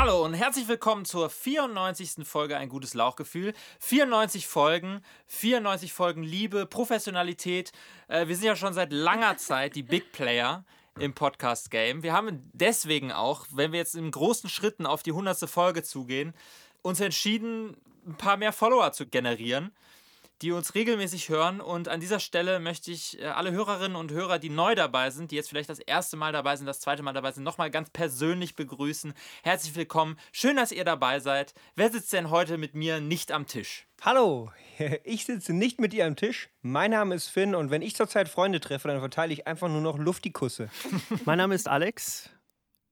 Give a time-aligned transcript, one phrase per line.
[0.00, 2.24] Hallo und herzlich willkommen zur 94.
[2.24, 3.52] Folge Ein gutes Lauchgefühl.
[3.80, 7.72] 94 Folgen, 94 Folgen Liebe, Professionalität.
[8.06, 10.64] Äh, wir sind ja schon seit langer Zeit die Big Player
[11.00, 12.04] im Podcast-Game.
[12.04, 15.50] Wir haben deswegen auch, wenn wir jetzt in großen Schritten auf die 100.
[15.50, 16.32] Folge zugehen,
[16.82, 17.76] uns entschieden,
[18.06, 19.72] ein paar mehr Follower zu generieren
[20.42, 21.60] die uns regelmäßig hören.
[21.60, 25.30] Und an dieser Stelle möchte ich äh, alle Hörerinnen und Hörer, die neu dabei sind,
[25.30, 27.90] die jetzt vielleicht das erste Mal dabei sind, das zweite Mal dabei sind, nochmal ganz
[27.90, 29.14] persönlich begrüßen.
[29.42, 30.18] Herzlich willkommen.
[30.32, 31.54] Schön, dass ihr dabei seid.
[31.74, 33.86] Wer sitzt denn heute mit mir nicht am Tisch?
[34.00, 34.52] Hallo,
[35.04, 36.48] ich sitze nicht mit dir am Tisch.
[36.62, 39.80] Mein Name ist Finn und wenn ich zurzeit Freunde treffe, dann verteile ich einfach nur
[39.80, 40.70] noch Luftikusse.
[41.24, 42.30] mein Name ist Alex.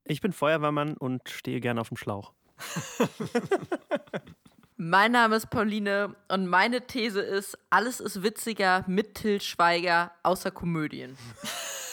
[0.05, 2.33] Ich bin Feuerwehrmann und stehe gerne auf dem Schlauch.
[4.79, 10.51] Mein Name ist Pauline und meine These ist, alles ist witziger mit Till Schweiger außer
[10.51, 11.17] Komödien.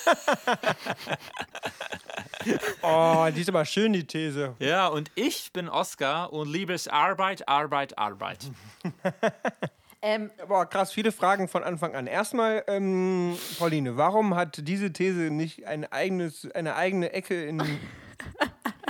[2.81, 4.57] oh, die ist aber schön, die These.
[4.59, 8.51] Ja, und ich bin Oscar und liebe es Arbeit, Arbeit, Arbeit.
[10.01, 12.05] ähm, Boah, krass, viele Fragen von Anfang an.
[12.05, 17.59] Erstmal, ähm, Pauline, warum hat diese These nicht ein eigenes, eine eigene Ecke in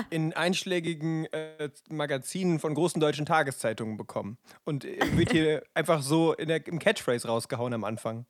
[0.09, 4.37] in einschlägigen äh, Magazinen von großen deutschen Tageszeitungen bekommen.
[4.63, 8.25] Und äh, wird hier einfach so der, im Catchphrase rausgehauen am Anfang.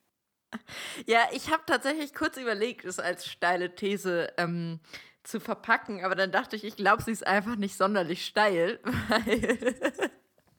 [1.07, 4.79] Ja, ich habe tatsächlich kurz überlegt, es als steile These ähm,
[5.23, 10.11] zu verpacken, aber dann dachte ich, ich glaube, sie ist einfach nicht sonderlich steil, weil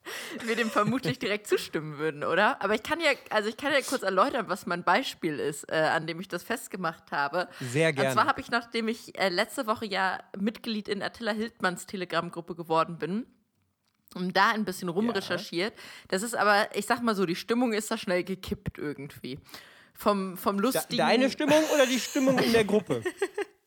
[0.45, 2.63] wir dem vermutlich direkt zustimmen würden, oder?
[2.63, 5.77] Aber ich kann ja, also ich kann ja kurz erläutern, was mein Beispiel ist, äh,
[5.77, 7.49] an dem ich das festgemacht habe.
[7.61, 8.09] Sehr gerne.
[8.09, 12.55] Und zwar habe ich, nachdem ich äh, letzte Woche ja Mitglied in Attila Hildmanns Telegram-Gruppe
[12.55, 13.27] geworden bin,
[14.15, 15.75] und da ein bisschen rumrecherchiert.
[15.75, 15.83] Ja.
[16.09, 19.41] Das ist aber, ich sag mal so, die Stimmung ist da schnell gekippt irgendwie.
[19.93, 20.99] Vom, vom lustigen.
[20.99, 23.03] Deine Stimmung oder die Stimmung in der Gruppe?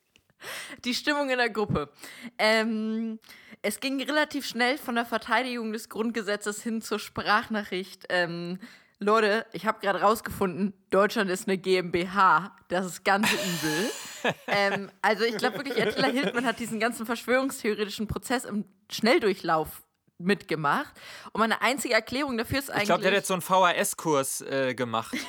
[0.85, 1.89] die Stimmung in der Gruppe.
[2.37, 3.19] Ähm,
[3.61, 8.05] es ging relativ schnell von der Verteidigung des Grundgesetzes hin zur Sprachnachricht.
[8.09, 8.59] Ähm,
[8.99, 12.55] Leute, ich habe gerade rausgefunden, Deutschland ist eine GmbH.
[12.67, 13.91] Das ist ganz übel.
[14.47, 19.83] ähm, also ich glaube wirklich, Attila Hildmann hat diesen ganzen verschwörungstheoretischen Prozess im Schnelldurchlauf
[20.17, 20.93] mitgemacht.
[21.31, 22.83] Und meine einzige Erklärung dafür ist eigentlich.
[22.83, 25.15] Ich glaube, der hat jetzt so einen VHS-Kurs äh, gemacht.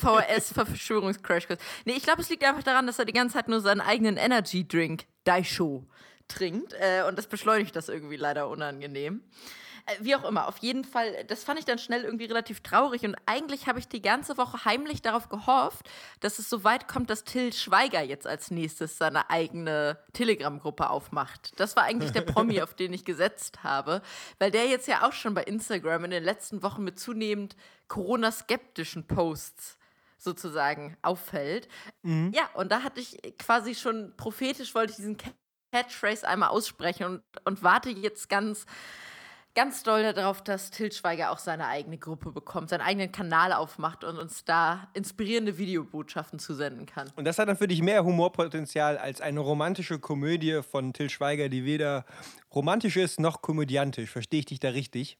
[0.00, 1.58] VHS-Verschwörungscrashkurs.
[1.86, 4.18] Nee, ich glaube, es liegt einfach daran, dass er die ganze Zeit nur seinen eigenen
[4.18, 5.86] Energy-Drink, Daisho,
[6.32, 6.74] trinkt.
[6.74, 9.22] Äh, und das beschleunigt das irgendwie leider unangenehm.
[9.86, 13.04] Äh, wie auch immer, auf jeden Fall, das fand ich dann schnell irgendwie relativ traurig
[13.04, 17.10] und eigentlich habe ich die ganze Woche heimlich darauf gehofft, dass es so weit kommt,
[17.10, 21.52] dass Till Schweiger jetzt als nächstes seine eigene Telegram-Gruppe aufmacht.
[21.56, 24.02] Das war eigentlich der Promi, auf den ich gesetzt habe,
[24.38, 27.56] weil der jetzt ja auch schon bei Instagram in den letzten Wochen mit zunehmend
[27.88, 29.78] Corona-skeptischen Posts
[30.18, 31.68] sozusagen auffällt.
[32.02, 32.32] Mhm.
[32.32, 35.16] Ja, und da hatte ich quasi schon prophetisch, wollte ich diesen
[35.72, 38.66] Catchphrase einmal aussprechen und, und warte jetzt ganz,
[39.54, 44.04] ganz doll darauf, dass Til Schweiger auch seine eigene Gruppe bekommt, seinen eigenen Kanal aufmacht
[44.04, 47.10] und uns da inspirierende Videobotschaften zusenden kann.
[47.16, 51.48] Und das hat dann für dich mehr Humorpotenzial als eine romantische Komödie von Til Schweiger,
[51.48, 52.04] die weder
[52.54, 54.10] romantisch ist noch komödiantisch.
[54.10, 55.18] Verstehe ich dich da richtig?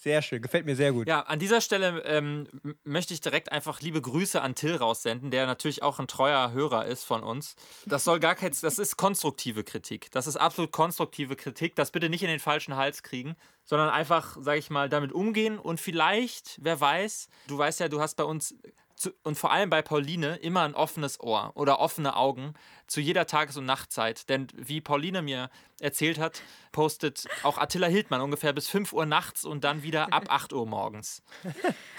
[0.00, 1.08] Sehr schön, gefällt mir sehr gut.
[1.08, 2.46] Ja, an dieser Stelle ähm,
[2.84, 6.86] möchte ich direkt einfach liebe Grüße an Till raussenden, der natürlich auch ein treuer Hörer
[6.86, 7.56] ist von uns.
[7.84, 10.12] Das soll gar kein, das ist konstruktive Kritik.
[10.12, 11.74] Das ist absolut konstruktive Kritik.
[11.74, 15.58] Das bitte nicht in den falschen Hals kriegen, sondern einfach, sage ich mal, damit umgehen
[15.58, 18.54] und vielleicht, wer weiß, du weißt ja, du hast bei uns
[18.98, 22.54] zu, und vor allem bei Pauline immer ein offenes Ohr oder offene Augen
[22.86, 24.28] zu jeder Tages- und Nachtzeit.
[24.28, 25.50] Denn wie Pauline mir
[25.80, 26.42] erzählt hat,
[26.72, 30.66] postet auch Attila Hildmann ungefähr bis 5 Uhr nachts und dann wieder ab 8 Uhr
[30.66, 31.22] morgens.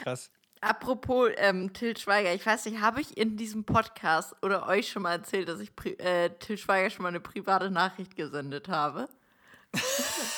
[0.03, 0.29] Krass.
[0.61, 5.03] Apropos ähm, Till Schweiger, ich weiß nicht, habe ich in diesem Podcast oder euch schon
[5.03, 9.07] mal erzählt, dass ich äh, Till Schweiger schon mal eine private Nachricht gesendet habe?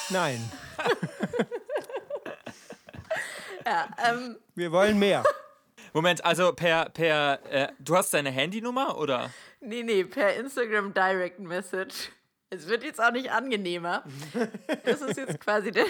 [0.09, 0.51] Nein.
[3.65, 5.23] ja, ähm, Wir wollen mehr.
[5.93, 9.31] Moment, also per, per äh, du hast deine Handynummer oder?
[9.59, 12.09] Nee, nee, per Instagram Direct Message.
[12.49, 14.03] Es wird jetzt auch nicht angenehmer.
[14.83, 15.85] Das ist jetzt quasi der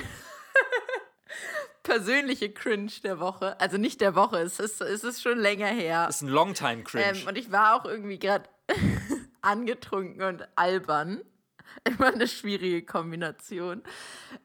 [1.83, 3.59] persönliche Cringe der Woche.
[3.59, 6.05] Also nicht der Woche, es ist, es ist schon länger her.
[6.07, 7.21] Das ist ein Longtime-Cringe.
[7.21, 8.47] Ähm, und ich war auch irgendwie gerade
[9.41, 11.21] angetrunken und albern.
[11.83, 13.83] Immer eine schwierige Kombination.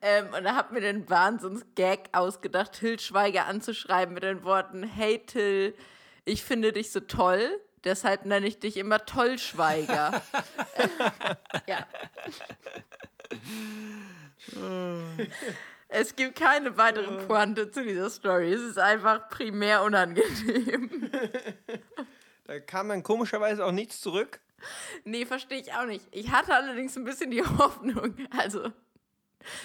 [0.03, 5.25] Ähm, und da hat mir den Wahnsinns-Gag ausgedacht, Till Schweiger anzuschreiben mit den Worten: Hey
[5.25, 5.75] Till,
[6.25, 10.23] ich finde dich so toll, deshalb nenne ich dich immer Tollschweiger.
[11.67, 11.87] ja.
[15.89, 18.53] Es gibt keine weitere Pointe zu dieser Story.
[18.53, 21.11] Es ist einfach primär unangenehm.
[22.45, 24.41] Da kam dann komischerweise auch nichts zurück.
[25.05, 26.07] Nee, verstehe ich auch nicht.
[26.11, 28.73] Ich hatte allerdings ein bisschen die Hoffnung, also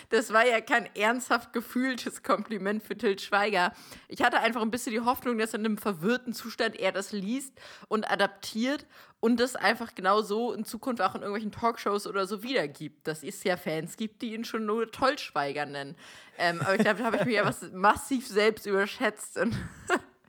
[0.10, 3.74] das war ja kein ernsthaft gefühltes Kompliment für Til Schweiger.
[4.08, 7.54] Ich hatte einfach ein bisschen die Hoffnung, dass in einem verwirrten Zustand er das liest
[7.88, 8.86] und adaptiert
[9.20, 13.08] und das einfach genau so in Zukunft auch in irgendwelchen Talkshows oder so wiedergibt.
[13.08, 15.96] Dass es ja Fans gibt, die ihn schon nur Tollschweiger nennen.
[16.38, 19.40] Ähm, aber ich glaube, da habe ich mich ja massiv selbst überschätzt.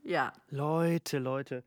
[0.05, 0.32] Ja.
[0.50, 1.62] Leute, Leute.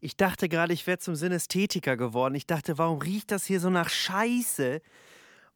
[0.00, 2.34] Ich dachte gerade, ich wäre zum Synästhetiker geworden.
[2.34, 4.80] Ich dachte, warum riecht das hier so nach Scheiße?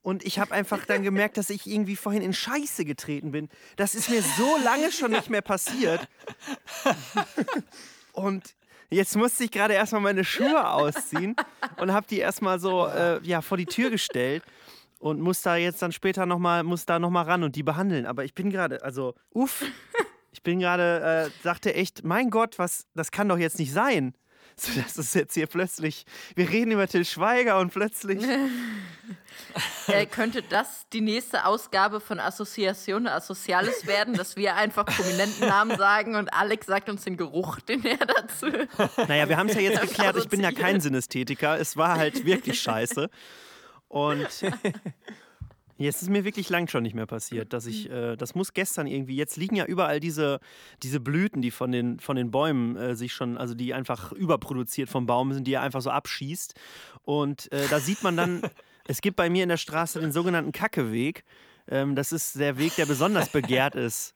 [0.03, 3.49] Und ich habe einfach dann gemerkt, dass ich irgendwie vorhin in Scheiße getreten bin.
[3.77, 6.09] Das ist mir so lange schon nicht mehr passiert.
[8.13, 8.57] Und
[8.91, 11.35] jetzt musste ich gerade erstmal meine Schuhe ausziehen
[11.79, 14.43] und habe die erstmal so äh, ja, vor die Tür gestellt
[14.99, 18.05] und muss da jetzt dann später nochmal, muss da nochmal ran und die behandeln.
[18.05, 19.65] Aber ich bin gerade, also, uff,
[20.31, 24.15] ich bin gerade, äh, dachte echt, mein Gott, was, das kann doch jetzt nicht sein.
[24.57, 26.05] So, das ist jetzt hier plötzlich,
[26.35, 28.23] wir reden über Till Schweiger und plötzlich.
[29.87, 35.77] äh, könnte das die nächste Ausgabe von Assoziation Asociales werden, dass wir einfach prominenten Namen
[35.79, 38.47] sagen und Alex sagt uns den Geruch, den er dazu.
[39.09, 41.59] Naja, wir haben es ja jetzt geklärt, ich bin ja kein Synästhetiker.
[41.59, 43.09] Es war halt wirklich scheiße.
[43.89, 44.29] Und
[45.79, 48.87] Jetzt ist mir wirklich lang schon nicht mehr passiert, dass ich, äh, das muss gestern
[48.87, 50.41] irgendwie, jetzt liegen ja überall diese,
[50.83, 54.89] diese Blüten, die von den, von den Bäumen äh, sich schon, also die einfach überproduziert
[54.89, 56.55] vom Baum sind, die er einfach so abschießt.
[57.03, 58.43] Und äh, da sieht man dann,
[58.87, 61.25] es gibt bei mir in der Straße den sogenannten Kackeweg.
[61.69, 64.15] Ähm, das ist der Weg, der besonders begehrt ist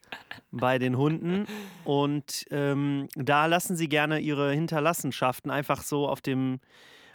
[0.51, 1.47] bei den Hunden.
[1.85, 6.61] Und ähm, da lassen sie gerne ihre Hinterlassenschaften einfach so auf dem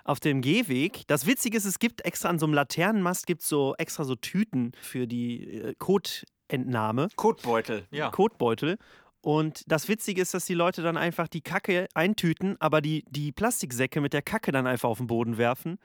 [0.03, 1.03] auf dem Gehweg.
[1.07, 4.71] Das Witzige ist, es gibt extra an so einem Laternenmast gibt so extra so Tüten
[4.81, 7.09] für die äh, Kotentnahme.
[7.15, 8.09] Kotbeutel, ja.
[8.09, 8.77] Kotbeutel.
[9.21, 13.31] Und das Witzige ist, dass die Leute dann einfach die Kacke eintüten, aber die, die
[13.31, 15.77] Plastiksäcke mit der Kacke dann einfach auf den Boden werfen.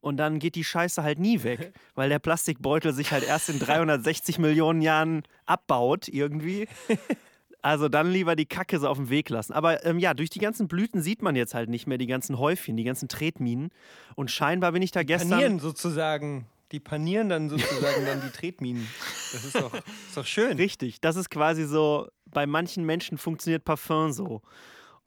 [0.00, 3.58] Und dann geht die Scheiße halt nie weg, weil der Plastikbeutel sich halt erst in
[3.58, 6.68] 360 Millionen Jahren abbaut irgendwie.
[7.64, 9.54] Also dann lieber die Kacke so auf dem Weg lassen.
[9.54, 12.38] Aber ähm, ja, durch die ganzen Blüten sieht man jetzt halt nicht mehr die ganzen
[12.38, 13.70] Häufchen, die ganzen Tretminen.
[14.16, 15.30] Und scheinbar bin ich da gestern.
[15.30, 16.46] Panieren sozusagen.
[16.72, 18.86] Die panieren dann sozusagen dann die Tretminen.
[19.32, 20.58] Das ist doch, ist doch schön.
[20.58, 21.00] Richtig.
[21.00, 24.42] Das ist quasi so, bei manchen Menschen funktioniert Parfum so.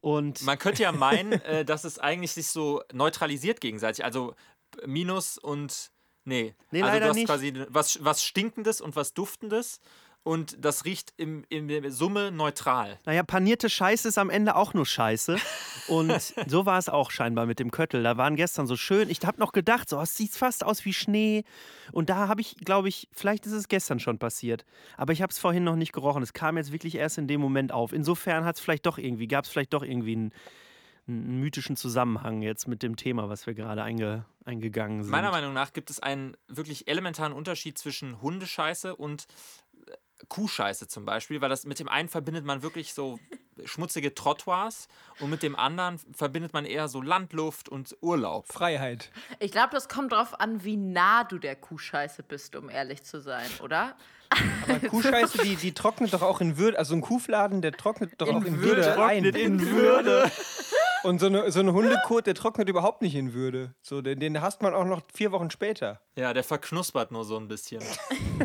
[0.01, 4.03] Und Man könnte ja meinen, äh, dass es eigentlich sich so neutralisiert gegenseitig.
[4.03, 4.33] Also
[4.83, 5.92] Minus und.
[6.24, 6.56] Nee.
[6.71, 7.27] Nee, also leider du hast nicht.
[7.27, 9.80] quasi was, was Stinkendes und was Duftendes.
[10.27, 13.00] Und das riecht im, in der Summe neutral.
[13.06, 15.38] Naja, panierte Scheiße ist am Ende auch nur Scheiße.
[15.88, 18.03] Und so war es auch scheinbar mit dem Köttel.
[18.03, 19.09] Da waren gestern so schön.
[19.09, 21.45] Ich habe noch gedacht, so, es sieht fast aus wie Schnee.
[21.94, 24.65] Und da habe ich, glaube ich, vielleicht ist es gestern schon passiert.
[24.97, 26.21] Aber ich habe es vorhin noch nicht gerochen.
[26.21, 27.94] Es kam jetzt wirklich erst in dem Moment auf.
[27.94, 30.33] Insofern hat es vielleicht doch irgendwie, gab es vielleicht doch irgendwie einen,
[31.07, 35.12] einen mythischen Zusammenhang jetzt mit dem Thema, was wir gerade einge, eingegangen sind.
[35.12, 39.25] Meiner Meinung nach gibt es einen wirklich elementaren Unterschied zwischen Hundescheiße und
[40.29, 43.19] Kuhscheiße zum Beispiel, weil das mit dem einen verbindet man wirklich so
[43.65, 44.87] schmutzige Trottoirs
[45.19, 48.47] und mit dem anderen verbindet man eher so Landluft und Urlaub.
[48.51, 49.11] Freiheit.
[49.39, 53.21] Ich glaube, das kommt drauf an, wie nah du der Kuhscheiße bist, um ehrlich zu
[53.21, 53.95] sein, oder?
[54.29, 56.77] Aber Kuhscheiße, die, die trocknet doch auch in Würde.
[56.77, 58.83] Also ein Kuhfladen, der trocknet doch In auch in Würde.
[58.83, 59.24] Würde, ein.
[59.24, 60.31] in Würde.
[61.04, 63.74] Und so eine, so eine Hundekot, der trocknet überhaupt nicht in Würde.
[63.82, 66.01] So, den, den hasst man auch noch vier Wochen später.
[66.16, 67.84] Ja, der verknuspert nur so ein bisschen.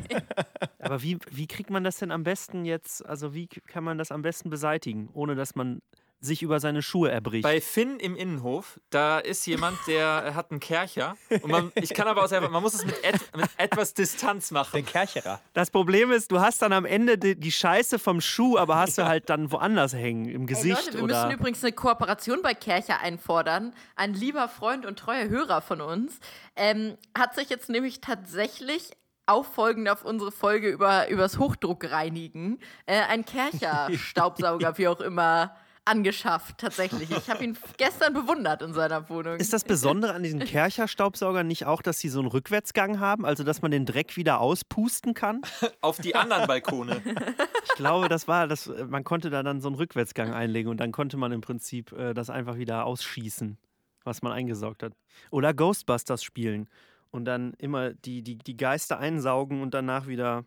[0.79, 4.13] Aber wie, wie kriegt man das denn am besten jetzt, also wie kann man das
[4.13, 5.81] am besten beseitigen, ohne dass man
[6.23, 7.43] sich über seine Schuhe erbricht?
[7.43, 11.17] Bei Finn im Innenhof, da ist jemand, der hat einen Kercher.
[11.43, 14.49] Und man, ich kann aber auch selber, man muss es mit, et, mit etwas Distanz
[14.49, 14.87] Der machen.
[14.87, 15.41] Kercherer.
[15.53, 18.97] Das Problem ist, du hast dann am Ende die, die Scheiße vom Schuh, aber hast
[18.99, 21.27] du halt dann woanders hängen, im Ey, Gesicht Leute, wir oder.
[21.27, 23.75] müssen übrigens eine Kooperation bei Kercher einfordern.
[23.97, 26.21] Ein lieber Freund und treuer Hörer von uns
[26.57, 28.93] ähm, hat sich jetzt nämlich tatsächlich
[29.27, 33.25] auffolgend auf unsere Folge über übers Hochdruckreinigen äh, ein
[33.93, 36.59] Kercher-Staubsauger, wie auch immer, angeschafft.
[36.59, 37.11] Tatsächlich.
[37.11, 39.37] Ich habe ihn gestern bewundert in seiner Wohnung.
[39.37, 43.45] Ist das Besondere an diesen Kercher-Staubsaugern nicht auch, dass sie so einen Rückwärtsgang haben, also
[43.45, 45.43] dass man den Dreck wieder auspusten kann?
[45.81, 47.03] Auf die anderen Balkone.
[47.65, 48.71] Ich glaube, das war das.
[48.89, 52.15] Man konnte da dann so einen Rückwärtsgang einlegen und dann konnte man im Prinzip äh,
[52.15, 53.59] das einfach wieder ausschießen,
[54.05, 54.93] was man eingesaugt hat.
[55.31, 56.69] Oder Ghostbusters spielen
[57.11, 60.45] und dann immer die, die, die Geister einsaugen und danach wieder.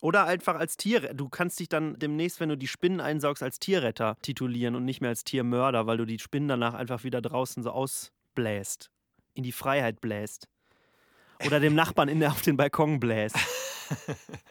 [0.00, 1.14] Oder einfach als Tier.
[1.14, 5.00] Du kannst dich dann demnächst, wenn du die Spinnen einsaugst, als Tierretter titulieren und nicht
[5.00, 8.90] mehr als Tiermörder, weil du die Spinnen danach einfach wieder draußen so ausbläst.
[9.34, 10.48] In die Freiheit bläst.
[11.44, 13.36] Oder dem Nachbarn in der, auf den Balkon bläst.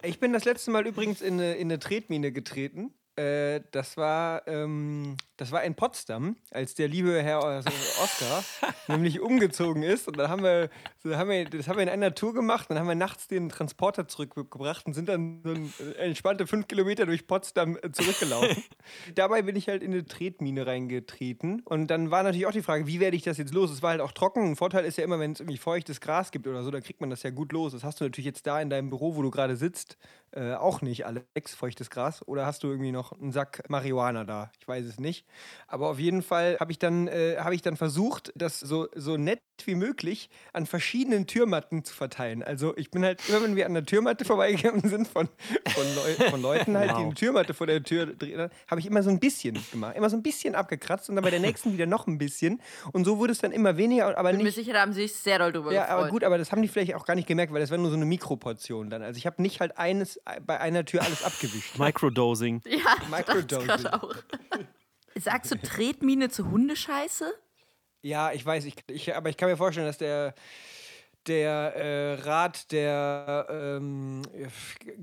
[0.02, 2.94] Ich bin das letzte Mal übrigens in eine, in eine Tretmine getreten.
[3.18, 7.70] Äh, das war ähm, Das war in Potsdam, als der liebe Herr also
[8.02, 8.44] Oscar
[8.88, 10.08] nämlich umgezogen ist.
[10.08, 10.70] Und dann haben wir,
[11.04, 12.70] so haben wir, das haben wir in einer Tour gemacht.
[12.70, 17.06] Dann haben wir nachts den Transporter zurückgebracht und sind dann so ein, entspannte fünf Kilometer
[17.06, 18.64] durch Potsdam äh, zurückgelaufen.
[19.16, 21.62] Dabei bin ich halt in eine Tretmine reingetreten.
[21.66, 23.72] Und dann war natürlich auch die Frage, wie werde ich das jetzt los?
[23.72, 24.52] Es war halt auch trocken.
[24.52, 27.02] Ein Vorteil ist ja immer, wenn es irgendwie feuchtes Gras gibt oder so, dann kriegt
[27.02, 27.74] man das ja gut los.
[27.74, 29.98] Das hast du natürlich jetzt da in deinem Büro, wo du gerade sitzt,
[30.32, 32.26] äh, auch nicht, Alex, feuchtes Gras.
[32.26, 34.52] Oder hast du irgendwie noch einen Sack Marihuana da?
[34.60, 35.25] Ich weiß es nicht.
[35.68, 39.18] Aber auf jeden Fall habe ich, dann, äh, hab ich dann versucht, das so, so
[39.18, 42.44] nett wie möglich an verschiedenen Türmatten zu verteilen.
[42.44, 45.28] Also ich bin halt, immer wenn wir an der Türmatte vorbeigegangen sind von,
[45.70, 46.98] von, Leu von Leuten halt, wow.
[46.98, 49.96] die eine Türmatte vor der Tür drehen, habe ich immer so ein bisschen gemacht.
[49.96, 52.62] Immer so ein bisschen abgekratzt und dann bei der nächsten wieder noch ein bisschen.
[52.92, 54.58] Und so wurde es dann immer weniger, aber ich bin nicht...
[54.58, 56.00] mir sicher, da haben sie sich sehr doll drüber Ja, gefreut.
[56.00, 57.90] aber gut, aber das haben die vielleicht auch gar nicht gemerkt, weil das war nur
[57.90, 59.02] so eine Mikroportion dann.
[59.02, 61.78] Also ich habe nicht halt eines bei einer Tür alles abgewischt.
[61.80, 62.62] Microdosing.
[62.66, 63.68] Ja, Microdosing.
[63.68, 64.16] das auch.
[65.18, 67.34] Sagst du Tretmine zu Hundescheiße?
[68.02, 70.36] Ja, ich weiß, ich, ich, aber ich kann mir vorstellen, dass der,
[71.26, 74.22] der äh, Rat der ähm,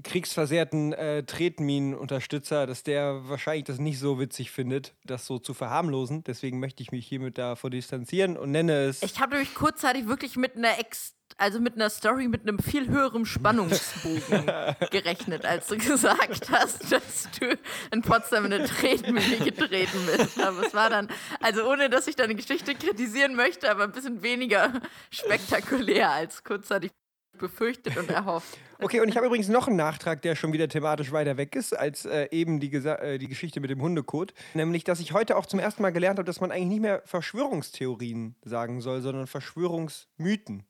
[0.04, 6.23] kriegsversehrten äh, Tretminenunterstützer, dass der wahrscheinlich das nicht so witzig findet, das so zu verharmlosen.
[6.25, 9.02] Deswegen möchte ich mich hiermit davor distanzieren und nenne es.
[9.02, 12.89] Ich habe nämlich kurzzeitig wirklich mit einer Ex also mit einer Story mit einem viel
[12.89, 14.47] höheren Spannungsbogen
[14.91, 17.59] gerechnet, als du gesagt hast, dass du
[17.91, 20.41] in Potsdam in eine Tretmühle getreten bist.
[20.41, 21.09] Aber es war dann,
[21.41, 24.73] also ohne dass ich deine Geschichte kritisieren möchte, aber ein bisschen weniger
[25.11, 26.93] spektakulär als kurzzeitig
[27.39, 28.59] befürchtet und erhofft.
[28.79, 31.73] Okay, und ich habe übrigens noch einen Nachtrag, der schon wieder thematisch weiter weg ist,
[31.73, 34.35] als äh, eben die, äh, die Geschichte mit dem Hundekot.
[34.55, 37.03] Nämlich, dass ich heute auch zum ersten Mal gelernt habe, dass man eigentlich nicht mehr
[37.05, 40.65] Verschwörungstheorien sagen soll, sondern Verschwörungsmythen.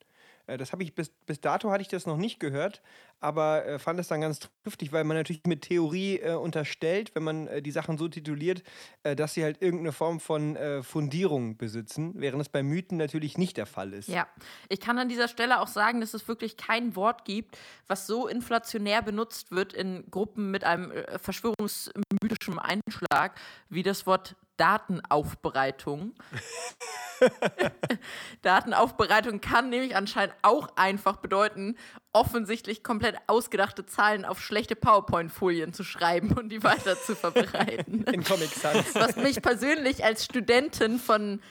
[0.47, 2.81] Äh, das habe ich bis, bis dato hatte ich das noch nicht gehört,
[3.19, 7.23] aber äh, fand es dann ganz triftig, weil man natürlich mit Theorie äh, unterstellt, wenn
[7.23, 8.63] man äh, die Sachen so tituliert,
[9.03, 13.37] äh, dass sie halt irgendeine Form von äh, Fundierung besitzen, während es bei Mythen natürlich
[13.37, 14.09] nicht der Fall ist.
[14.09, 14.27] Ja,
[14.69, 17.57] ich kann an dieser Stelle auch sagen, dass es wirklich kein Wort gibt,
[17.87, 26.13] was so inflationär benutzt wird in Gruppen mit einem verschwörungsmythischen Einschlag wie das Wort Datenaufbereitung.
[28.41, 31.77] Datenaufbereitung kann nämlich anscheinend auch einfach bedeuten,
[32.13, 38.03] offensichtlich komplett ausgedachte Zahlen auf schlechte PowerPoint-Folien zu schreiben und die weiter zu verbreiten.
[38.03, 38.95] In Comic Sans.
[38.95, 41.41] Was mich persönlich als Studentin von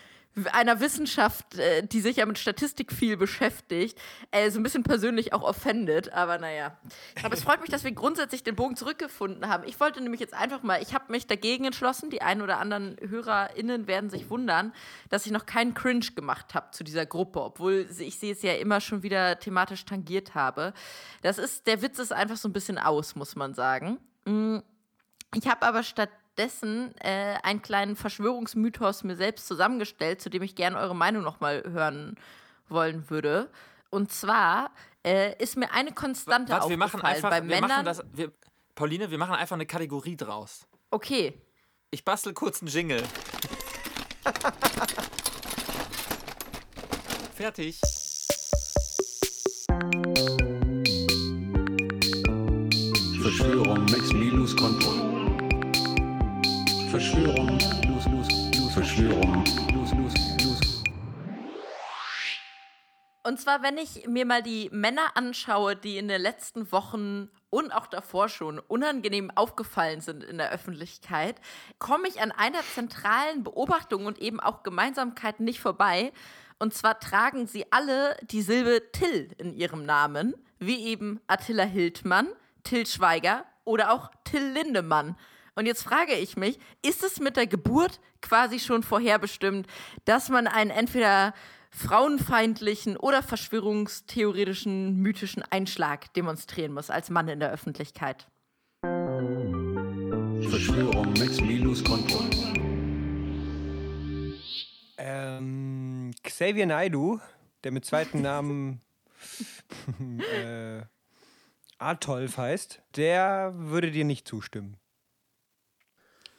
[0.52, 3.98] einer Wissenschaft, äh, die sich ja mit Statistik viel beschäftigt,
[4.30, 6.12] äh, so ein bisschen persönlich auch offendet.
[6.12, 6.76] Aber naja.
[7.22, 9.64] Aber es freut mich, dass wir grundsätzlich den Bogen zurückgefunden haben.
[9.66, 12.96] Ich wollte nämlich jetzt einfach mal, ich habe mich dagegen entschlossen, die einen oder anderen
[13.00, 14.72] HörerInnen werden sich wundern,
[15.10, 18.54] dass ich noch keinen Cringe gemacht habe zu dieser Gruppe, obwohl ich sie jetzt ja
[18.54, 20.72] immer schon wieder thematisch tangiert habe.
[21.20, 23.98] Das ist, der Witz ist einfach so ein bisschen aus, muss man sagen.
[24.24, 24.58] Mm,
[25.34, 30.54] ich habe aber statt dessen äh, einen kleinen Verschwörungsmythos mir selbst zusammengestellt, zu dem ich
[30.54, 32.16] gerne eure Meinung nochmal hören
[32.68, 33.50] wollen würde.
[33.90, 34.70] Und zwar
[35.04, 37.68] äh, ist mir eine Konstante Warte, aufgefallen wir machen einfach, bei wir Männern.
[37.68, 38.32] Machen das, wir,
[38.74, 40.66] Pauline, wir machen einfach eine Kategorie draus.
[40.90, 41.34] okay,
[41.90, 43.02] Ich bastel kurz einen Jingle.
[47.34, 47.80] Fertig.
[53.22, 53.84] Verschwörung
[54.14, 55.01] me lose control.
[56.92, 57.58] Verschwörung,
[57.88, 58.70] lose, lose, lose.
[58.70, 60.82] Verschwörung, lose, lose, lose.
[63.22, 67.72] Und zwar, wenn ich mir mal die Männer anschaue, die in den letzten Wochen und
[67.72, 71.36] auch davor schon unangenehm aufgefallen sind in der Öffentlichkeit,
[71.78, 76.12] komme ich an einer zentralen Beobachtung und eben auch Gemeinsamkeit nicht vorbei.
[76.58, 82.28] Und zwar tragen sie alle die Silbe Till in ihrem Namen, wie eben Attila Hildmann,
[82.64, 85.16] Till Schweiger oder auch Till Lindemann.
[85.54, 89.66] Und jetzt frage ich mich, ist es mit der Geburt quasi schon vorherbestimmt,
[90.04, 91.34] dass man einen entweder
[91.70, 98.26] frauenfeindlichen oder verschwörungstheoretischen mythischen Einschlag demonstrieren muss als Mann in der Öffentlichkeit?
[100.50, 102.30] Verschwörung me lose control.
[104.98, 107.20] Ähm, Xavier Naidu,
[107.64, 108.80] der mit zweiten Namen
[110.34, 110.82] äh,
[111.78, 114.76] Adolf heißt, der würde dir nicht zustimmen.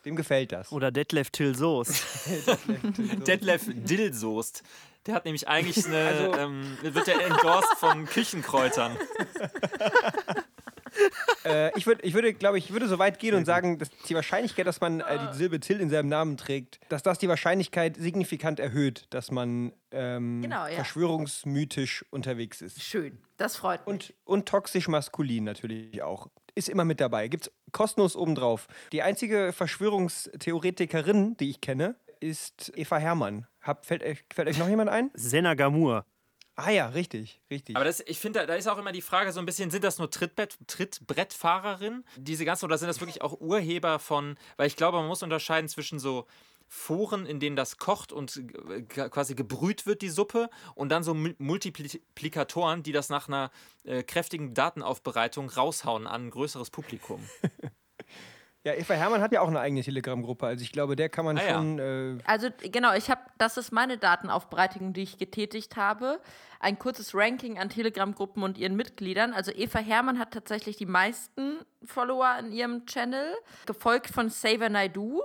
[0.05, 0.72] Dem gefällt das.
[0.72, 2.03] Oder Detlef Till Soest.
[3.27, 4.63] Detlef Dillsoest.
[5.05, 8.98] Der hat nämlich eigentlich eine, Also- ähm, wird ja endorsed von Küchenkräutern.
[11.45, 14.15] äh, ich, würd, ich würde, glaube ich, würde so weit gehen und sagen, dass die
[14.15, 17.98] Wahrscheinlichkeit, dass man äh, die Silbe Till in seinem Namen trägt, dass das die Wahrscheinlichkeit
[17.98, 20.75] signifikant erhöht, dass man ähm, Genau, ja.
[20.75, 22.81] verschwörungsmythisch unterwegs ist.
[22.81, 23.88] Schön, das freut mich.
[23.88, 26.27] Und, und toxisch maskulin natürlich auch.
[26.55, 27.27] Ist immer mit dabei.
[27.27, 28.67] Gibt's kostenlos obendrauf.
[28.91, 33.48] Die einzige Verschwörungstheoretikerin, die ich kenne, ist Eva Herrmann.
[33.62, 35.10] Hab, fällt, euch- fällt euch noch jemand ein?
[35.13, 36.05] Senna Gamur.
[36.55, 37.75] Ah ja, richtig, richtig.
[37.75, 39.83] Aber das, ich finde, da, da ist auch immer die Frage so ein bisschen, sind
[39.83, 42.05] das nur Trittbrett, Trittbrettfahrerinnen?
[42.17, 45.67] Diese ganzen, oder sind das wirklich auch Urheber von, weil ich glaube, man muss unterscheiden
[45.67, 46.27] zwischen so
[46.75, 48.42] Foren, in denen das kocht und
[48.89, 53.51] quasi gebrüht wird, die Suppe, und dann so Mul- Multiplikatoren, die das nach einer
[53.84, 57.24] äh, kräftigen Datenaufbereitung raushauen an ein größeres Publikum.
[58.65, 60.46] Ja, Eva Herrmann hat ja auch eine eigene Telegram-Gruppe.
[60.48, 61.53] Also ich glaube, der kann man Ah ja.
[61.56, 61.80] schon.
[61.80, 66.22] Äh, Also genau, ich habe, das ist meine Datenaufbereitung, die ich getätigt habe.
[66.62, 69.34] Ein kurzes Ranking an Telegram-Gruppen und ihren Mitgliedern.
[69.34, 75.22] Also Eva Herrmann hat tatsächlich die meisten Follower in ihrem Channel, gefolgt von Saver Naidu.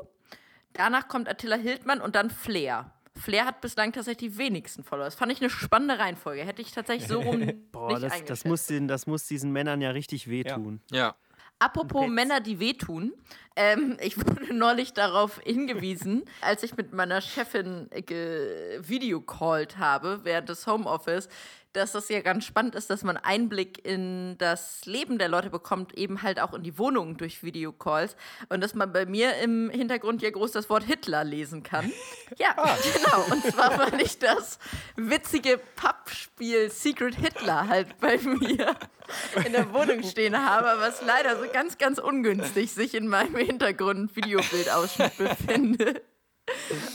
[0.79, 2.93] Danach kommt Attila Hildmann und dann Flair.
[3.17, 5.07] Flair hat bislang tatsächlich die wenigsten Follower.
[5.07, 6.43] Das fand ich eine spannende Reihenfolge.
[6.45, 7.41] Hätte ich tatsächlich so rum
[7.73, 10.81] Boah, nicht das, das, muss den, das muss diesen Männern ja richtig wehtun.
[10.93, 11.17] Ja.
[11.59, 12.13] Apropos Pets.
[12.13, 13.13] Männer, die wehtun.
[13.57, 20.69] Ähm, ich wurde neulich darauf hingewiesen, als ich mit meiner Chefin videocallt habe während des
[20.69, 21.29] Homeoffice,
[21.73, 25.97] dass das ja ganz spannend ist, dass man Einblick in das Leben der Leute bekommt,
[25.97, 28.17] eben halt auch in die Wohnungen durch Videocalls.
[28.49, 31.93] Und dass man bei mir im Hintergrund ja groß das Wort Hitler lesen kann.
[32.37, 33.25] Ja, genau.
[33.33, 34.59] Und zwar, weil ich das
[34.97, 38.77] witzige Pappspiel Secret Hitler halt bei mir
[39.47, 44.15] in der Wohnung stehen habe, was leider so ganz, ganz ungünstig sich in meinem Hintergrund
[44.15, 46.03] Videobildausschnitt befindet.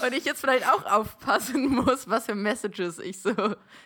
[0.06, 3.32] Und ich jetzt vielleicht auch aufpassen muss, was für Messages ich so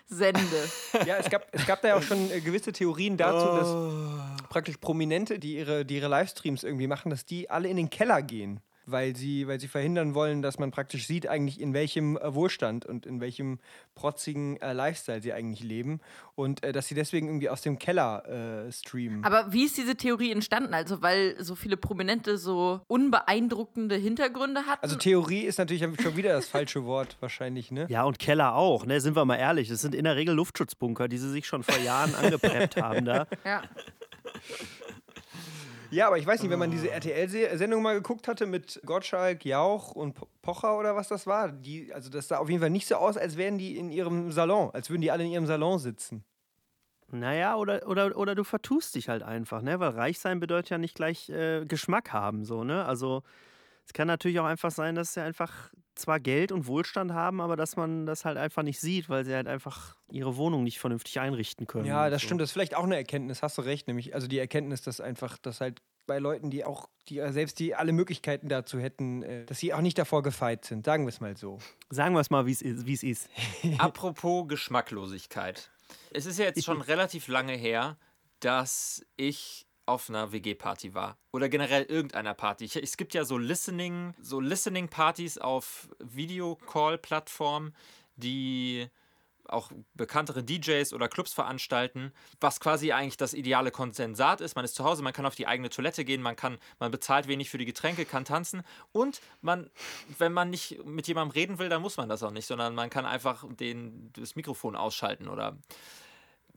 [0.06, 0.70] sende.
[1.06, 4.78] ja, es gab, es gab da ja auch schon äh, gewisse Theorien dazu, dass praktisch
[4.78, 8.62] Prominente, die ihre, die ihre Livestreams irgendwie machen, dass die alle in den Keller gehen.
[8.90, 12.86] Weil sie, weil sie verhindern wollen, dass man praktisch sieht, eigentlich in welchem äh, Wohlstand
[12.86, 13.60] und in welchem
[13.96, 16.00] protzigen äh, Lifestyle sie eigentlich leben.
[16.36, 19.26] Und äh, dass sie deswegen irgendwie aus dem Keller äh, streamen.
[19.26, 20.74] Aber wie ist diese Theorie entstanden?
[20.74, 24.82] Also, weil so viele Prominente so unbeeindruckende Hintergründe hatten?
[24.82, 27.88] Also Theorie ist natürlich schon wieder das falsche Wort, wahrscheinlich, ne?
[27.90, 29.02] Ja, und Keller auch, ne?
[29.02, 29.68] Sind wir mal ehrlich.
[29.68, 33.28] Das sind in der Regel Luftschutzbunker, die sie sich schon vor Jahren angepreppt haben da.
[33.44, 33.64] ja.
[35.90, 39.92] Ja, aber ich weiß nicht, wenn man diese RTL-Sendung mal geguckt hatte mit Gottschalk, Jauch
[39.92, 42.88] und Po- Pocher oder was das war, die, also das sah auf jeden Fall nicht
[42.88, 45.80] so aus, als wären die in ihrem Salon, als würden die alle in ihrem Salon
[45.80, 46.24] sitzen.
[47.10, 49.80] Naja, oder, oder, oder du vertust dich halt einfach, ne?
[49.80, 52.84] Weil reich sein bedeutet ja nicht gleich äh, Geschmack haben, so, ne?
[52.84, 53.24] Also
[53.88, 57.56] es kann natürlich auch einfach sein, dass sie einfach zwar Geld und Wohlstand haben, aber
[57.56, 61.22] dass man das halt einfach nicht sieht, weil sie halt einfach ihre Wohnung nicht vernünftig
[61.22, 61.86] einrichten können.
[61.86, 62.26] Ja, das so.
[62.26, 65.00] stimmt, das ist vielleicht auch eine Erkenntnis, hast du recht, nämlich, also die Erkenntnis, dass
[65.00, 69.24] einfach, dass halt bei Leuten, die auch, die ja selbst die alle Möglichkeiten dazu hätten,
[69.24, 71.60] äh, dass sie auch nicht davor gefeit sind, sagen wir es mal so.
[71.90, 73.30] Sagen wir es mal, wie es ist.
[73.78, 75.72] Apropos Geschmacklosigkeit.
[76.12, 77.98] Es ist ja jetzt schon relativ lange her,
[78.42, 81.18] dass ich auf einer WG-Party war.
[81.32, 82.66] Oder generell irgendeiner Party.
[82.66, 87.74] Ich, es gibt ja so Listening, so Listening-Partys auf Videocall-Plattformen,
[88.16, 88.90] die
[89.50, 94.56] auch bekanntere DJs oder Clubs veranstalten, was quasi eigentlich das ideale Konsensat ist.
[94.56, 97.28] Man ist zu Hause, man kann auf die eigene Toilette gehen, man kann, man bezahlt
[97.28, 99.70] wenig für die Getränke, kann tanzen und man,
[100.18, 102.90] wenn man nicht mit jemandem reden will, dann muss man das auch nicht, sondern man
[102.90, 105.58] kann einfach den, das Mikrofon ausschalten oder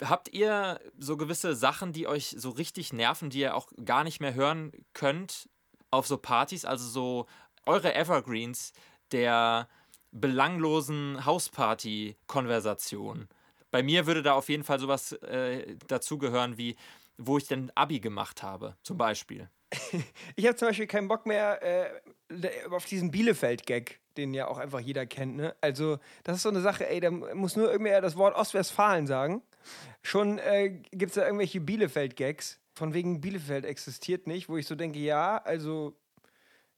[0.03, 4.21] Habt ihr so gewisse Sachen, die euch so richtig nerven, die ihr auch gar nicht
[4.21, 5.49] mehr hören könnt
[5.91, 6.65] auf so Partys?
[6.65, 7.27] Also so
[7.67, 8.73] eure Evergreens
[9.13, 9.69] der
[10.13, 13.29] belanglosen Hausparty-Konversation.
[13.71, 16.77] Bei mir würde da auf jeden Fall sowas äh, dazugehören wie,
[17.17, 19.49] wo ich denn Abi gemacht habe, zum Beispiel.
[20.37, 21.91] Ich habe zum Beispiel keinen Bock mehr äh,
[22.71, 25.37] auf diesen Bielefeld-Gag, den ja auch einfach jeder kennt.
[25.37, 25.55] Ne?
[25.61, 29.43] Also, das ist so eine Sache, ey, da muss nur irgendwer das Wort Ostwestfalen sagen.
[30.03, 34.75] Schon äh, gibt es da irgendwelche Bielefeld-Gags, von wegen Bielefeld existiert nicht, wo ich so
[34.75, 35.97] denke, ja, also.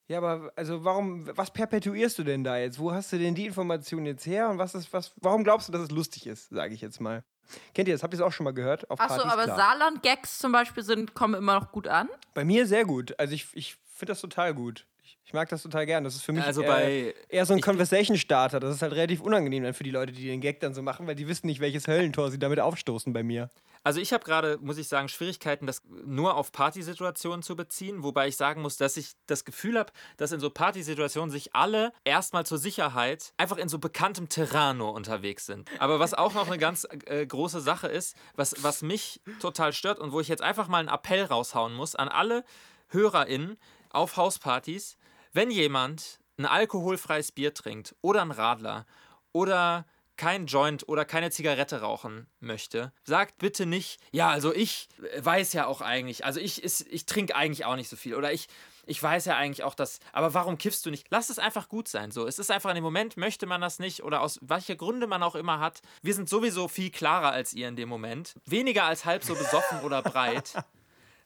[0.09, 2.79] Ja, aber also warum, was perpetuierst du denn da jetzt?
[2.79, 4.51] Wo hast du denn die Information jetzt her?
[4.51, 7.25] Und was ist, was, warum glaubst du, dass es lustig ist, sage ich jetzt mal.
[7.73, 8.03] Kennt ihr das?
[8.03, 8.91] Habt ihr es auch schon mal gehört?
[8.91, 9.47] Auf Achso, aber.
[9.47, 12.09] Saarland-Gags zum Beispiel sind, kommen immer noch gut an.
[12.35, 13.15] Bei mir sehr gut.
[13.19, 14.87] Also ich, ich finde das total gut.
[15.33, 16.05] Ich, mag das total gern.
[16.05, 18.61] Das ist für mich Also äh, bei- eher so ein ich- Conversation Starter.
[18.61, 21.07] Das ist halt relativ unangenehm dann für die Leute, die den Gag dann so machen,
[21.07, 23.49] weil die wissen nicht, welches Höllentor sie damit aufstoßen bei mir.
[23.85, 28.29] Also ich habe gerade, muss ich sagen, Schwierigkeiten, das nur auf Partysituationen zu beziehen, wobei
[28.29, 32.47] ich sagen muss, dass ich das Gefühl habe, dass in so Partysituationen sich alle erstmal
[32.47, 35.69] zur Sicherheit einfach in so bekanntem Terrain nur unterwegs sind.
[35.81, 39.99] Aber was auch noch eine ganz äh, große Sache ist, was, was mich total stört
[39.99, 42.45] und wo ich jetzt einfach mal einen Appell raushauen muss an alle
[42.91, 43.57] HörerInnen
[43.91, 44.97] auf Hauspartys,
[45.33, 48.87] wenn jemand ein alkoholfreies Bier trinkt oder ein Radler
[49.33, 55.25] oder kein Joint oder keine Zigarette rauchen möchte, sagt bitte nicht, ja, also ich äh,
[55.25, 58.31] weiß ja auch eigentlich, also ich, ist- ich trinke eigentlich auch nicht so viel oder
[58.33, 58.47] ich,
[58.85, 61.07] ich weiß ja eigentlich auch das, aber warum kiffst du nicht?
[61.11, 62.11] Lass es einfach gut sein.
[62.11, 65.07] So, es ist einfach in dem Moment, möchte man das nicht oder aus welcher Gründe
[65.07, 65.81] man auch immer hat.
[66.03, 68.35] Wir sind sowieso viel klarer als ihr in dem Moment.
[68.45, 70.53] Weniger als halb so besoffen oder breit.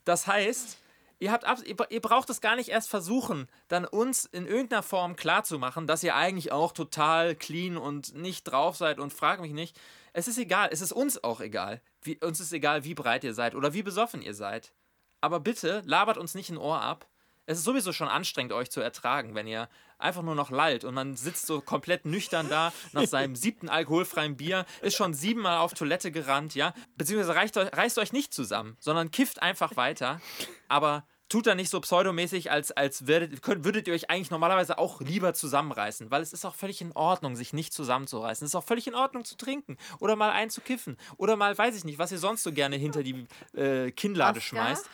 [0.05, 0.79] Das heißt,
[1.18, 1.44] ihr, habt
[1.90, 6.14] ihr braucht es gar nicht erst versuchen, dann uns in irgendeiner Form klarzumachen, dass ihr
[6.14, 9.79] eigentlich auch total clean und nicht drauf seid und frag mich nicht.
[10.12, 11.83] Es ist egal, es ist uns auch egal.
[12.02, 14.72] Wie, uns ist egal, wie breit ihr seid oder wie besoffen ihr seid.
[15.20, 17.07] Aber bitte labert uns nicht ein Ohr ab.
[17.46, 20.94] Es ist sowieso schon anstrengend, euch zu ertragen, wenn ihr einfach nur noch lallt und
[20.94, 25.72] man sitzt so komplett nüchtern da nach seinem siebten alkoholfreien Bier, ist schon siebenmal auf
[25.72, 26.74] Toilette gerannt, ja.
[26.96, 30.20] Beziehungsweise reicht reißt euch nicht zusammen, sondern kifft einfach weiter.
[30.68, 34.78] Aber tut da nicht so pseudomäßig, als, als würdet, könnt, würdet ihr euch eigentlich normalerweise
[34.78, 38.44] auch lieber zusammenreißen, weil es ist auch völlig in Ordnung, sich nicht zusammenzureißen.
[38.44, 41.85] Es ist auch völlig in Ordnung zu trinken oder mal einzukiffen oder mal, weiß ich
[41.85, 44.64] nicht, was ihr sonst so gerne hinter die äh, Kinnlade Oscar?
[44.64, 44.90] schmeißt.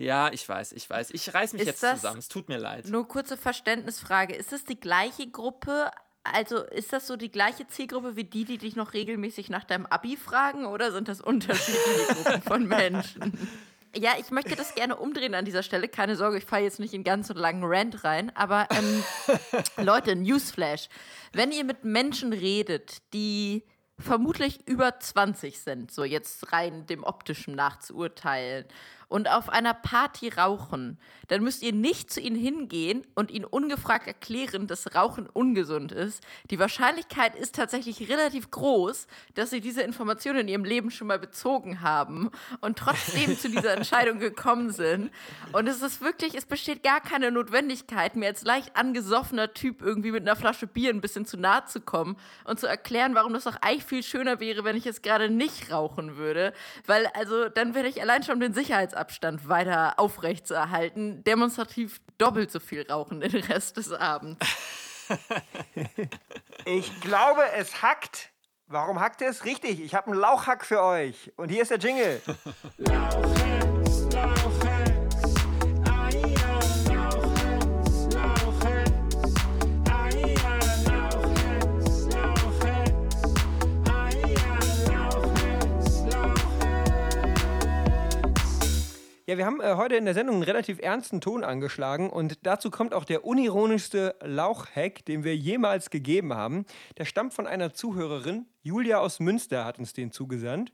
[0.00, 1.10] Ja, ich weiß, ich weiß.
[1.10, 2.18] Ich reiß mich Ist jetzt zusammen.
[2.18, 2.88] Es tut mir leid.
[2.88, 4.34] Nur kurze Verständnisfrage.
[4.34, 5.90] Ist das die gleiche Gruppe?
[6.24, 9.86] Also ist das so die gleiche Zielgruppe wie die, die dich noch regelmäßig nach deinem
[9.86, 13.48] Abi fragen oder sind das unterschiedliche Gruppen von Menschen?
[13.94, 15.88] Ja, ich möchte das gerne umdrehen an dieser Stelle.
[15.88, 18.34] Keine Sorge, ich fahre jetzt nicht in ganz so einen langen Rant rein.
[18.34, 19.04] Aber ähm,
[19.84, 20.88] Leute, Newsflash.
[21.32, 23.64] Wenn ihr mit Menschen redet, die
[23.98, 28.64] vermutlich über 20 sind, so jetzt rein dem optischen nachzuurteilen,
[29.10, 30.96] und auf einer Party rauchen,
[31.28, 36.22] dann müsst ihr nicht zu ihnen hingehen und ihnen ungefragt erklären, dass Rauchen ungesund ist.
[36.50, 41.18] Die Wahrscheinlichkeit ist tatsächlich relativ groß, dass sie diese Informationen in ihrem Leben schon mal
[41.18, 45.10] bezogen haben und trotzdem zu dieser Entscheidung gekommen sind.
[45.52, 50.12] Und es ist wirklich, es besteht gar keine Notwendigkeit, mir als leicht angesoffener Typ irgendwie
[50.12, 53.44] mit einer Flasche Bier ein bisschen zu nahe zu kommen und zu erklären, warum das
[53.44, 56.52] doch eigentlich viel schöner wäre, wenn ich jetzt gerade nicht rauchen würde.
[56.86, 58.54] Weil, also, dann werde ich allein schon den
[59.00, 64.46] Sicherheitsabstand weiter aufrecht zu erhalten, demonstrativ doppelt so viel rauchen den Rest des Abends.
[66.66, 68.30] Ich glaube, es hackt.
[68.68, 69.44] Warum hackt es?
[69.44, 71.32] Richtig, ich habe einen Lauchhack für euch.
[71.36, 72.22] Und hier ist der Jingle.
[89.30, 92.68] Ja, wir haben äh, heute in der Sendung einen relativ ernsten Ton angeschlagen und dazu
[92.68, 96.66] kommt auch der unironischste Lauchhack, den wir jemals gegeben haben.
[96.98, 100.72] Der stammt von einer Zuhörerin, Julia aus Münster hat uns den zugesandt.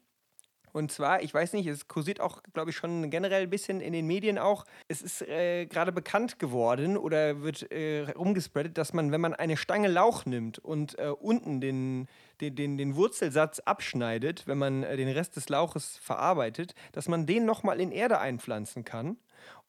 [0.77, 3.95] Und zwar, ich weiß nicht, es kursiert auch, glaube ich, schon generell ein bisschen in
[3.95, 4.67] den Medien auch.
[4.89, 9.57] Es ist äh, gerade bekannt geworden oder wird äh, rumgespreadet, dass man, wenn man eine
[9.57, 12.09] Stange Lauch nimmt und äh, unten den,
[12.43, 17.25] den, den, den Wurzelsatz abschneidet, wenn man äh, den Rest des Lauches verarbeitet, dass man
[17.25, 19.17] den nochmal in Erde einpflanzen kann.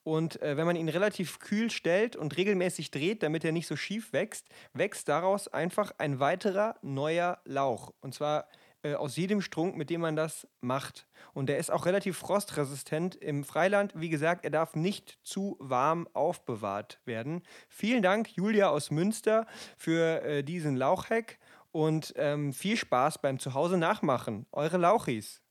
[0.04, 3.76] Und äh, wenn man ihn relativ kühl stellt und regelmäßig dreht, damit er nicht so
[3.76, 7.94] schief wächst, wächst daraus einfach ein weiterer neuer Lauch.
[8.02, 8.46] Und zwar
[8.82, 11.06] äh, aus jedem Strunk, mit dem man das macht.
[11.34, 13.92] Und der ist auch relativ frostresistent im Freiland.
[13.94, 17.42] Wie gesagt, er darf nicht zu warm aufbewahrt werden.
[17.68, 21.38] Vielen Dank, Julia aus Münster, für äh, diesen Lauchhack
[21.72, 24.46] und ähm, viel Spaß beim Zuhause nachmachen.
[24.52, 25.42] Eure Lauchis.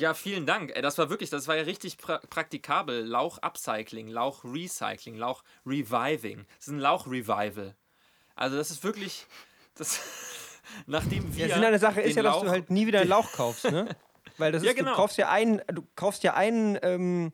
[0.00, 0.72] Ja, vielen Dank.
[0.74, 3.04] Ey, das war wirklich, das war ja richtig pra praktikabel.
[3.04, 6.46] Lauch-Upcycling, Lauch-Recycling, Lauch-Reviving.
[6.56, 7.74] Das ist ein Lauch-Revival.
[8.34, 9.26] Also das ist wirklich,
[9.74, 10.00] das,
[10.86, 13.00] nachdem wir Ja, Sinn an der Sache ist ja, dass Lauch, du halt nie wieder
[13.00, 13.94] einen Lauch kaufst, ne?
[14.38, 14.90] Weil das Ja, ist, genau.
[14.92, 17.32] du kaufst ja einen, du kaufst ja einen ähm,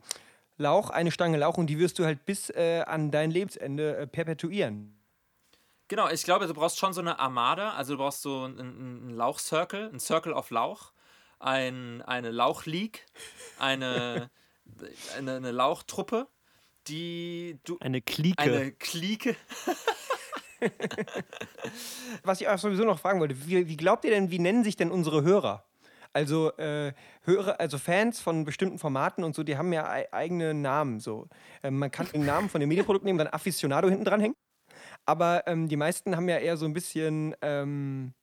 [0.57, 4.07] Lauch, eine Stange Lauch und die wirst du halt bis äh, an dein Lebensende äh,
[4.07, 4.93] perpetuieren.
[5.89, 9.11] Genau, ich glaube, du brauchst schon so eine Armada, also du brauchst so einen, einen
[9.11, 10.93] Lauch-Circle, ein Circle of Lauch,
[11.39, 13.07] ein, eine Lauch-League,
[13.61, 14.31] eine,
[15.17, 16.27] eine, eine Lauchtruppe,
[16.89, 17.79] die du.
[17.81, 18.41] Eine Clique.
[18.43, 19.37] Eine Clique.
[22.23, 24.77] Was ich euch sowieso noch fragen wollte, wie, wie glaubt ihr denn, wie nennen sich
[24.77, 25.64] denn unsere Hörer?
[26.12, 30.55] Also, äh, höre, also Fans von bestimmten Formaten und so, die haben ja ei- eigene
[30.55, 30.99] Namen.
[30.99, 31.29] So.
[31.62, 34.37] Ähm, man kann den Namen von dem Medienprodukt nehmen, dann Aficionado hinten dran hängen.
[35.05, 38.14] Aber ähm, die meisten haben ja eher so ein bisschen, ähm,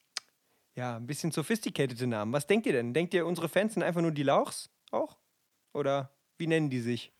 [0.76, 2.34] ja, ein bisschen sophisticated Namen.
[2.34, 2.93] Was denkt ihr denn?
[2.93, 5.17] Denkt ihr, unsere Fans sind einfach nur die Lauchs auch?
[5.74, 7.13] Oder wie nennen die sich?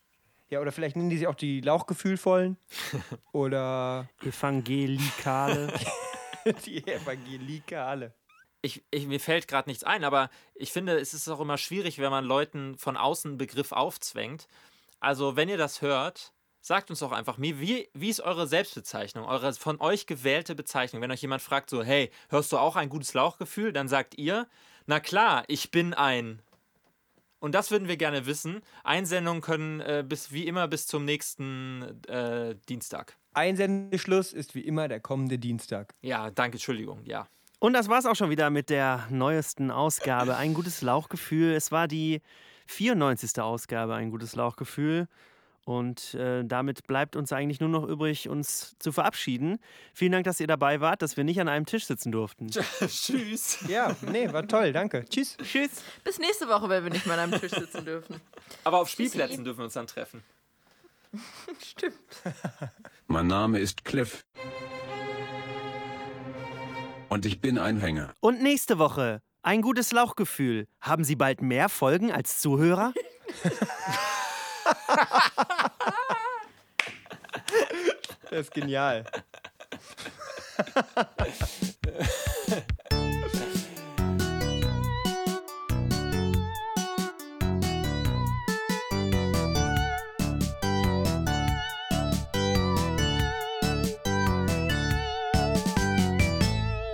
[0.54, 2.58] Ja, oder vielleicht nennen die sich auch die Lauchgefühlvollen?
[3.32, 5.74] oder Evangelikale.
[6.68, 8.13] die Evangelikale.
[8.62, 11.98] Ich, ich, mir fällt gerade nichts ein, aber ich finde, es ist auch immer schwierig,
[11.98, 14.48] wenn man Leuten von außen einen Begriff aufzwängt.
[15.00, 19.26] Also, wenn ihr das hört, sagt uns doch einfach, wie, wie wie ist eure Selbstbezeichnung,
[19.26, 21.02] eure von euch gewählte Bezeichnung?
[21.02, 23.74] Wenn euch jemand fragt, so, hey, hörst du auch ein gutes Lauchgefühl?
[23.74, 24.48] Dann sagt ihr,
[24.86, 26.44] na klar, ich bin ein.
[27.43, 28.62] Und das würden wir gerne wissen.
[28.86, 33.17] Einsendungen können äh, bis, wie immer bis zum nächsten äh, Dienstag.
[33.34, 35.93] Einsendeschluss ist wie immer der kommende Dienstag.
[35.99, 37.27] Ja, danke, Entschuldigung, ja.
[37.60, 40.38] Und das war's auch schon wieder mit der neuesten Ausgabe.
[40.38, 41.53] Ein gutes Lauchgefühl.
[41.53, 42.21] Es war die
[42.67, 43.38] 94.
[43.41, 45.10] Ausgabe, ein gutes Lauchgefühl.
[45.65, 49.60] Und äh, damit bleibt uns eigentlich nur noch übrig, uns zu verabschieden.
[49.93, 52.47] Vielen Dank, dass ihr dabei wart, dass wir nicht an einem Tisch sitzen durften.
[52.88, 53.60] Tschüss.
[53.69, 55.06] Ja, nee, war toll, danke.
[55.06, 55.38] Tschüss.
[55.38, 55.84] Tschüss.
[56.04, 58.19] Bis nächste Woche, wenn wir nicht mehr an einem Tisch sitzen dürfen.
[58.65, 60.21] Aber auf Spielplätzen dürfen wir uns dann treffen.
[61.63, 61.95] Stimmt.
[63.08, 64.26] Mein Name ist Cliff.
[67.10, 68.13] Und ich bin Einhänger.
[68.19, 70.67] Und nächste Woche ein gutes Lauchgefühl.
[70.82, 72.93] Haben Sie bald mehr Folgen als Zuhörer?
[78.30, 79.06] Das ist genial.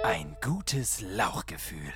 [0.04, 1.94] Ein gutes Lauchgefühl.